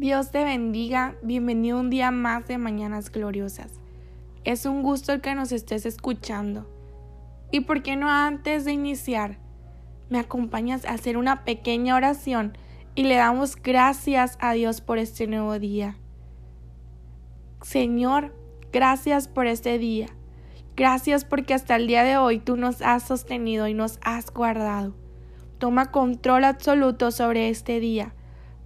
[0.00, 3.70] Dios te bendiga, bienvenido un día más de Mañanas Gloriosas.
[4.44, 6.66] Es un gusto el que nos estés escuchando.
[7.50, 9.36] ¿Y por qué no antes de iniciar,
[10.08, 12.56] me acompañas a hacer una pequeña oración
[12.94, 15.98] y le damos gracias a Dios por este nuevo día?
[17.60, 18.34] Señor,
[18.72, 20.06] gracias por este día.
[20.76, 24.94] Gracias porque hasta el día de hoy tú nos has sostenido y nos has guardado.
[25.58, 28.14] Toma control absoluto sobre este día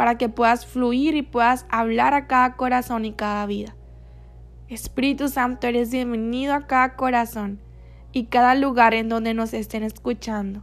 [0.00, 3.76] para que puedas fluir y puedas hablar a cada corazón y cada vida.
[4.66, 7.60] Espíritu Santo, eres bienvenido a cada corazón
[8.10, 10.62] y cada lugar en donde nos estén escuchando.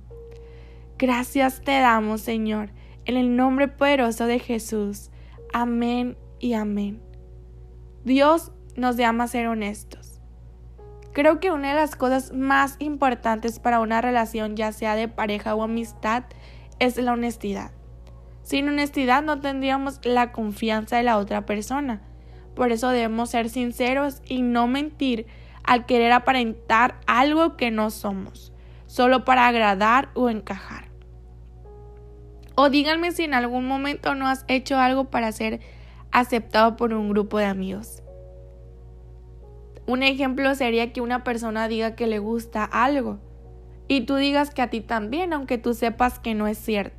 [0.98, 2.72] Gracias te damos, Señor,
[3.05, 5.12] en el nombre poderoso de Jesús.
[5.54, 7.00] Amén y amén.
[8.06, 10.20] Dios nos llama a ser honestos.
[11.14, 15.53] Creo que una de las cosas más importantes para una relación, ya sea de pareja
[15.53, 16.23] o amistad,
[16.80, 17.78] es la honestidad.
[18.48, 22.02] Sin honestidad no tendríamos la confianza de la otra persona.
[22.56, 25.28] Por eso debemos ser sinceros y no mentir
[25.66, 28.53] al querer aparentar algo que no somos,
[28.86, 30.88] solo para agradar o encajar.
[32.56, 35.59] O díganme si en algún momento no has hecho algo para ser
[36.14, 38.02] aceptado por un grupo de amigos.
[39.88, 43.20] Un ejemplo sería que una persona diga que le gusta algo
[43.90, 46.97] y tú digas que a ti también, aunque tú sepas que no es cierto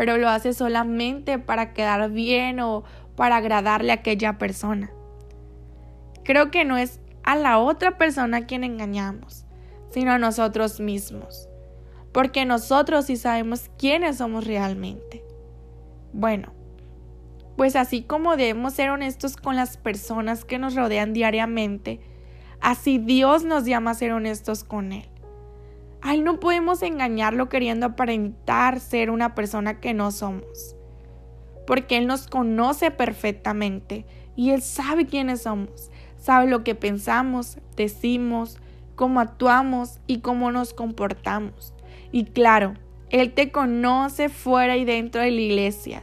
[0.00, 2.84] pero lo hace solamente para quedar bien o
[3.16, 4.90] para agradarle a aquella persona.
[6.24, 9.44] Creo que no es a la otra persona a quien engañamos,
[9.90, 11.50] sino a nosotros mismos,
[12.12, 15.22] porque nosotros sí sabemos quiénes somos realmente.
[16.14, 16.54] Bueno,
[17.58, 22.00] pues así como debemos ser honestos con las personas que nos rodean diariamente,
[22.62, 25.09] así Dios nos llama a ser honestos con Él.
[26.02, 30.76] Ay, no podemos engañarlo queriendo aparentar ser una persona que no somos.
[31.66, 38.58] Porque Él nos conoce perfectamente y Él sabe quiénes somos, sabe lo que pensamos, decimos,
[38.96, 41.74] cómo actuamos y cómo nos comportamos.
[42.12, 42.74] Y claro,
[43.10, 46.02] Él te conoce fuera y dentro de la iglesia.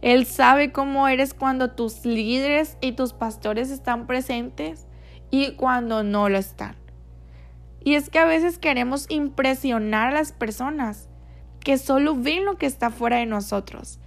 [0.00, 4.86] Él sabe cómo eres cuando tus líderes y tus pastores están presentes
[5.30, 6.85] y cuando no lo están.
[7.86, 11.08] Y es que a veces queremos impresionar a las personas
[11.60, 14.00] que solo ven lo que está fuera de nosotros.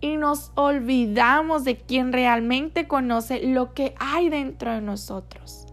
[0.00, 5.66] Y nos olvidamos de quien realmente conoce lo que hay dentro de nosotros.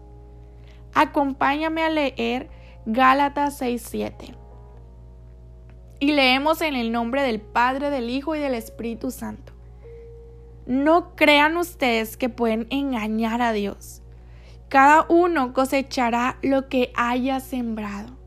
[0.92, 2.50] Acompáñame a leer
[2.84, 4.36] Gálatas 6:7.
[6.00, 9.54] Y leemos en el nombre del Padre, del Hijo y del Espíritu Santo.
[10.66, 14.03] No crean ustedes que pueden engañar a Dios.
[14.74, 18.18] Cada uno cosechará lo que haya sembrado.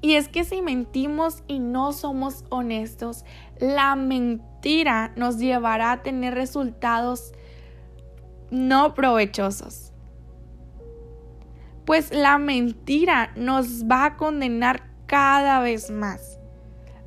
[0.00, 3.24] Y es que si mentimos y no somos honestos,
[3.58, 7.32] la mentira nos llevará a tener resultados
[8.52, 9.92] no provechosos.
[11.84, 16.38] Pues la mentira nos va a condenar cada vez más.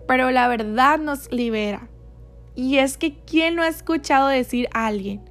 [0.05, 1.87] Pero la verdad nos libera.
[2.55, 5.26] Y es que ¿quién no ha escuchado decir a alguien?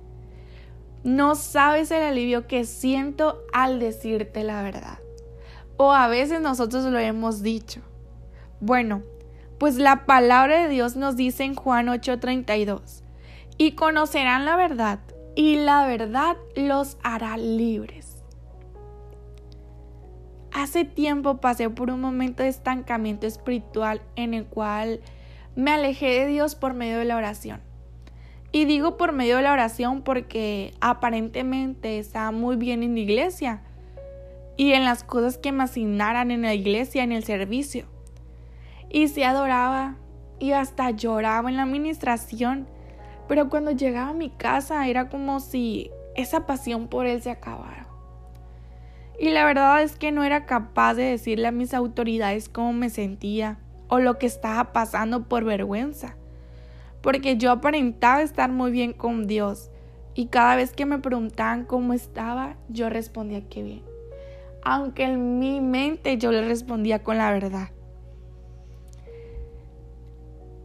[1.07, 4.99] No sabes el alivio que siento al decirte la verdad.
[5.77, 7.81] O a veces nosotros lo hemos dicho.
[8.59, 9.05] Bueno,
[9.57, 13.05] pues la palabra de Dios nos dice en Juan 8:32,
[13.57, 14.99] y conocerán la verdad,
[15.37, 18.25] y la verdad los hará libres.
[20.53, 24.99] Hace tiempo pasé por un momento de estancamiento espiritual en el cual
[25.55, 27.66] me alejé de Dios por medio de la oración.
[28.53, 33.63] Y digo por medio de la oración porque aparentemente estaba muy bien en la iglesia
[34.57, 37.87] y en las cosas que me asignaran en la iglesia, en el servicio.
[38.89, 39.97] Y se adoraba
[40.39, 42.67] y hasta lloraba en la administración.
[43.29, 47.89] Pero cuando llegaba a mi casa era como si esa pasión por él se acabara.
[49.19, 52.91] Y la verdad es que no era capaz de decirle a mis autoridades cómo me
[52.91, 56.17] sentía o lo que estaba pasando por vergüenza
[57.07, 59.71] porque yo aparentaba estar muy bien con Dios.
[60.15, 63.85] Y cada vez que me preguntaban cómo estaba, yo respondía que bien.
[64.65, 67.69] Aunque en mi mente yo le respondía con la verdad.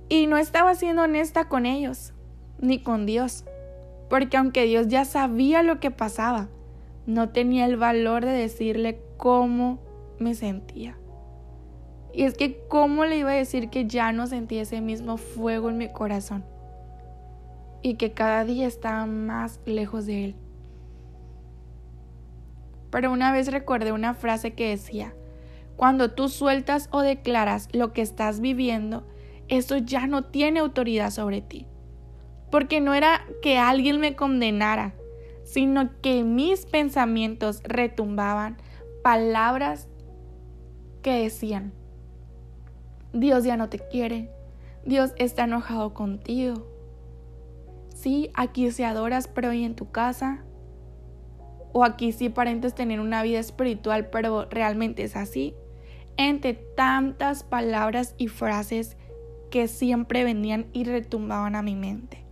[0.09, 2.15] Y no estaba siendo honesta con ellos,
[2.57, 3.45] ni con Dios.
[4.09, 6.49] Porque aunque Dios ya sabía lo que pasaba,
[7.05, 9.77] no tenía el valor de decirle cómo
[10.17, 10.97] me sentía.
[12.13, 15.69] Y es que, ¿cómo le iba a decir que ya no sentía ese mismo fuego
[15.69, 16.43] en mi corazón?
[17.81, 20.35] Y que cada día estaba más lejos de él.
[22.89, 25.13] Pero una vez recordé una frase que decía,
[25.77, 29.07] cuando tú sueltas o declaras lo que estás viviendo,
[29.47, 31.67] eso ya no tiene autoridad sobre ti.
[32.51, 34.93] porque no era que alguien me condenara,
[35.43, 38.57] sino que mis pensamientos retumbaban
[39.01, 39.87] palabras
[41.01, 41.73] que decían,
[43.13, 44.29] Dios ya no te quiere,
[44.85, 46.65] Dios está enojado contigo.
[47.93, 50.43] Sí, aquí se adoras, pero hoy en tu casa.
[51.73, 55.53] O aquí sí aparentes tener una vida espiritual, pero realmente es así.
[56.17, 58.97] Entre tantas palabras y frases
[59.49, 62.25] que siempre venían y retumbaban a mi mente.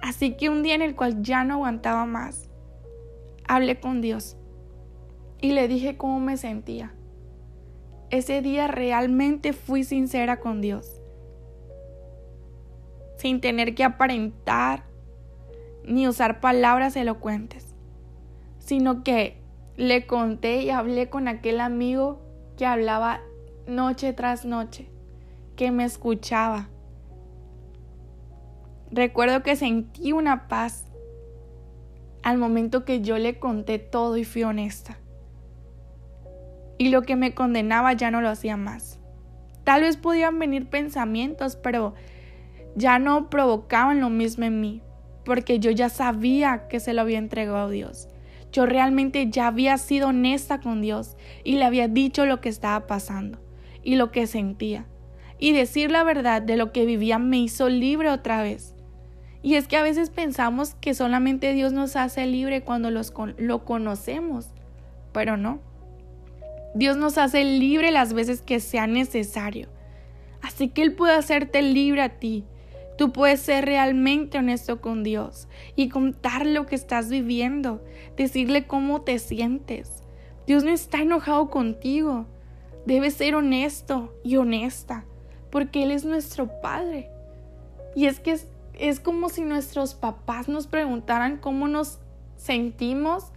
[0.00, 2.48] Así que un día en el cual ya no aguantaba más,
[3.46, 4.36] hablé con Dios
[5.40, 6.94] y le dije cómo me sentía.
[8.12, 11.02] Ese día realmente fui sincera con Dios,
[13.16, 14.84] sin tener que aparentar
[15.84, 17.74] ni usar palabras elocuentes,
[18.58, 19.42] sino que
[19.76, 22.22] le conté y hablé con aquel amigo
[22.56, 23.20] que hablaba
[23.66, 24.88] noche tras noche,
[25.56, 26.68] que me escuchaba,
[28.92, 30.84] Recuerdo que sentí una paz
[32.22, 34.98] al momento que yo le conté todo y fui honesta.
[36.82, 38.98] Y lo que me condenaba ya no lo hacía más.
[39.62, 41.94] Tal vez podían venir pensamientos, pero
[42.74, 44.82] ya no provocaban lo mismo en mí,
[45.24, 48.08] porque yo ya sabía que se lo había entregado a Dios.
[48.50, 52.88] Yo realmente ya había sido honesta con Dios y le había dicho lo que estaba
[52.88, 53.38] pasando
[53.84, 54.86] y lo que sentía.
[55.38, 58.74] Y decir la verdad de lo que vivía me hizo libre otra vez.
[59.40, 64.48] Y es que a veces pensamos que solamente Dios nos hace libre cuando lo conocemos,
[65.12, 65.70] pero no.
[66.74, 69.68] Dios nos hace libre las veces que sea necesario.
[70.40, 72.44] Así que Él puede hacerte libre a ti.
[72.98, 77.82] Tú puedes ser realmente honesto con Dios y contar lo que estás viviendo,
[78.16, 80.02] decirle cómo te sientes.
[80.46, 82.26] Dios no está enojado contigo.
[82.86, 85.04] Debes ser honesto y honesta,
[85.50, 87.10] porque Él es nuestro Padre.
[87.94, 88.48] Y es que es
[88.78, 91.98] es como si nuestros papás nos preguntaran cómo nos
[92.36, 93.32] sentimos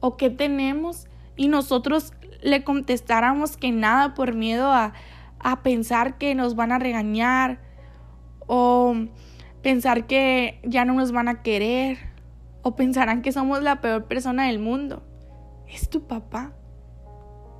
[0.00, 1.06] o qué tenemos
[1.36, 2.12] y nosotros
[2.44, 4.92] le contestáramos que nada por miedo a,
[5.38, 7.58] a pensar que nos van a regañar
[8.46, 8.94] o
[9.62, 11.96] pensar que ya no nos van a querer
[12.62, 15.02] o pensarán que somos la peor persona del mundo.
[15.66, 16.52] Es tu papá.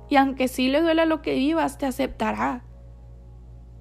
[0.07, 2.63] Y aunque sí le duele lo que vivas, te aceptará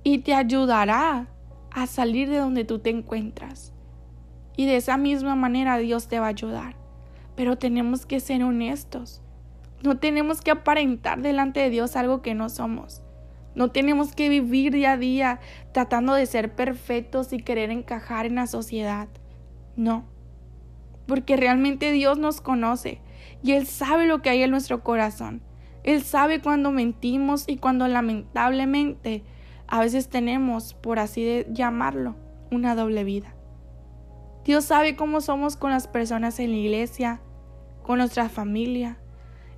[0.02, 1.28] y te ayudará
[1.70, 3.74] a salir de donde tú te encuentras.
[4.56, 6.76] Y de esa misma manera Dios te va a ayudar.
[7.36, 9.23] Pero tenemos que ser honestos.
[9.82, 13.02] No tenemos que aparentar delante de Dios algo que no somos.
[13.54, 15.40] No tenemos que vivir día a día
[15.72, 19.08] tratando de ser perfectos y querer encajar en la sociedad.
[19.76, 20.04] No.
[21.06, 23.00] Porque realmente Dios nos conoce
[23.42, 25.42] y Él sabe lo que hay en nuestro corazón.
[25.84, 29.22] Él sabe cuando mentimos y cuando lamentablemente
[29.66, 32.16] a veces tenemos, por así llamarlo,
[32.50, 33.34] una doble vida.
[34.44, 37.20] Dios sabe cómo somos con las personas en la iglesia,
[37.82, 38.98] con nuestra familia.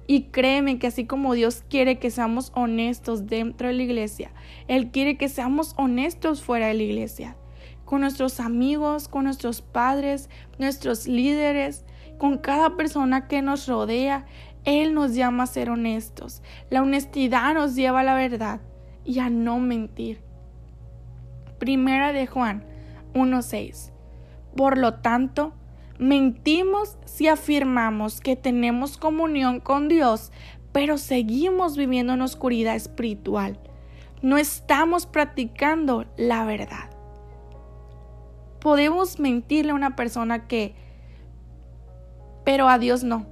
[0.06, 4.30] Y créeme que así como Dios quiere que seamos honestos dentro de la iglesia,
[4.68, 7.36] Él quiere que seamos honestos fuera de la iglesia,
[7.84, 11.84] con nuestros amigos, con nuestros padres, nuestros líderes,
[12.18, 14.26] con cada persona que nos rodea.
[14.64, 16.42] Él nos llama a ser honestos.
[16.70, 18.60] La honestidad nos lleva a la verdad
[19.04, 20.20] y a no mentir.
[21.58, 22.64] Primera de Juan
[23.14, 23.92] 1.6.
[24.56, 25.54] Por lo tanto,
[25.98, 30.32] mentimos si afirmamos que tenemos comunión con Dios,
[30.72, 33.58] pero seguimos viviendo en oscuridad espiritual.
[34.22, 36.90] No estamos practicando la verdad.
[38.60, 40.74] Podemos mentirle a una persona que,
[42.44, 43.26] pero a Dios no.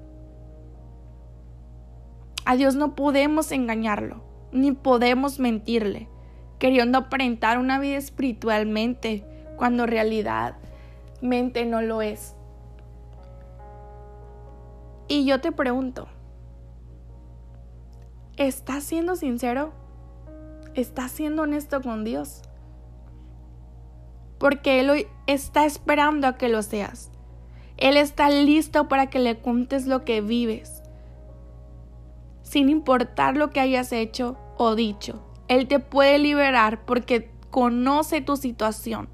[2.45, 6.09] A Dios no podemos engañarlo ni podemos mentirle,
[6.59, 9.25] queriendo aparentar una vida espiritualmente
[9.57, 10.57] cuando realidad
[11.21, 12.37] mente no lo es.
[15.07, 16.09] Y yo te pregunto,
[18.37, 19.73] ¿estás siendo sincero?
[20.75, 22.41] ¿Estás siendo honesto con Dios?
[24.39, 27.11] Porque Él hoy está esperando a que lo seas.
[27.77, 30.83] Él está listo para que le cuentes lo que vives.
[32.43, 35.23] Sin importar lo que hayas hecho, o dicho.
[35.49, 39.09] Él te puede liberar porque conoce tu situación.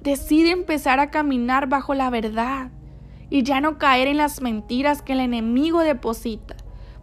[0.00, 2.70] Decide empezar a caminar bajo la verdad
[3.30, 6.56] y ya no caer en las mentiras que el enemigo deposita,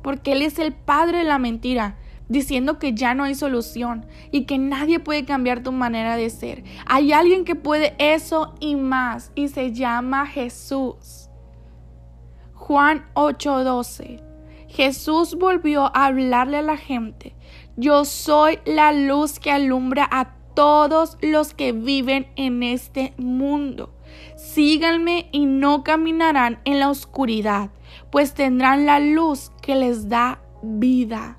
[0.04, 1.98] porque Él es el padre de la mentira,
[2.30, 6.64] diciendo que ya no hay solución y que nadie puede cambiar tu manera de ser.
[6.86, 11.30] Hay alguien que puede eso y más y se llama Jesús.
[12.54, 14.22] Juan 8:12
[14.68, 17.36] Jesús volvió a hablarle a la gente.
[17.78, 23.97] Yo soy la luz que alumbra a todos los que viven en este mundo.
[24.58, 27.70] Síganme y no caminarán en la oscuridad,
[28.10, 31.38] pues tendrán la luz que les da vida.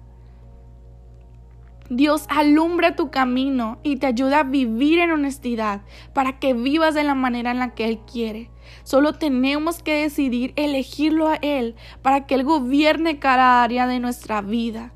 [1.90, 5.80] Dios alumbra tu camino y te ayuda a vivir en honestidad
[6.12, 8.52] para que vivas de la manera en la que Él quiere.
[8.84, 14.42] Solo tenemos que decidir elegirlo a Él para que Él gobierne cada área de nuestra
[14.42, 14.92] vida.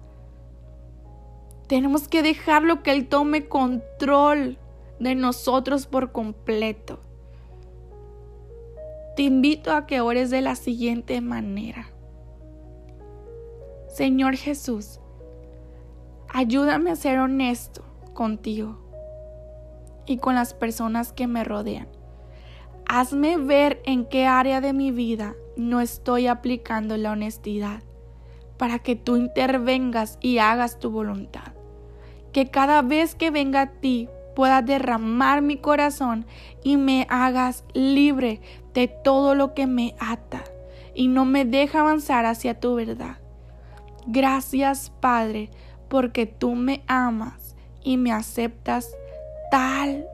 [1.67, 4.59] Tenemos que dejarlo que Él tome control
[5.01, 7.02] de nosotros por completo.
[9.17, 11.87] Te invito a que ores de la siguiente manera.
[13.89, 15.01] Señor Jesús,
[16.29, 18.79] ayúdame a ser honesto contigo
[20.07, 21.89] y con las personas que me rodean.
[22.87, 27.83] Hazme ver en qué área de mi vida no estoy aplicando la honestidad
[28.57, 31.53] para que tú intervengas y hagas tu voluntad
[32.33, 36.27] que cada vez que venga a ti pueda derramar mi corazón
[36.65, 38.41] y me hagas libre
[38.75, 40.45] de todo lo que me ata
[40.95, 43.19] y no me deja avanzar hacia tu verdad.
[44.07, 45.51] Gracias Padre,
[45.89, 48.91] porque tú me amas y me aceptas
[49.51, 50.07] tal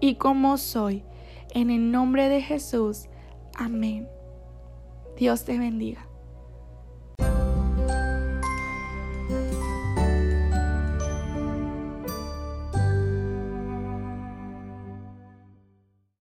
[0.00, 1.02] y como soy.
[1.50, 3.06] En el nombre de Jesús.
[3.56, 4.08] Amén.
[5.16, 6.08] Dios te bendiga.